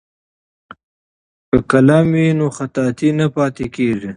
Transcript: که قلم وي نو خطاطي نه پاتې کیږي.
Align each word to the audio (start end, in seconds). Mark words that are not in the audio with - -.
که 1.49 1.57
قلم 1.69 2.07
وي 2.15 2.27
نو 2.39 2.47
خطاطي 2.57 3.09
نه 3.19 3.27
پاتې 3.35 3.65
کیږي. 3.75 4.09